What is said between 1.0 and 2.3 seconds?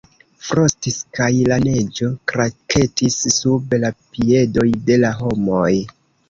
kaj la neĝo